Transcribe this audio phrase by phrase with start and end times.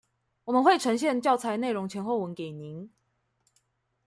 [0.45, 2.89] 我們會呈現教材內容前後文給您